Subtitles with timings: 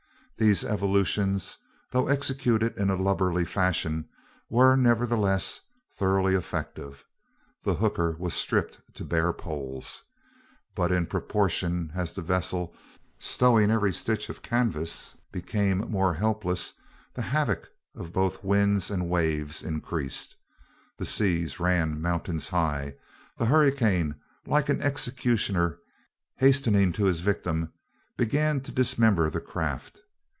[0.37, 1.55] These evolutions,
[1.91, 4.09] though executed in a lubberly fashion,
[4.49, 5.61] were, nevertheless,
[5.93, 7.05] thoroughly effective.
[7.63, 10.01] The hooker was stripped to bare poles.
[10.73, 12.73] But in proportion as the vessel,
[13.19, 16.73] stowing every stitch of canvas, became more helpless,
[17.13, 20.35] the havoc of both winds and waves increased.
[20.97, 22.95] The seas ran mountains high.
[23.37, 24.15] The hurricane,
[24.47, 25.77] like an executioner
[26.37, 27.71] hastening to his victim,
[28.17, 30.01] began to dismember the craft.